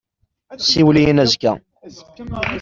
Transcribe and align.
Siwel-iyi-n 0.67 1.23
azekka. 1.23 1.51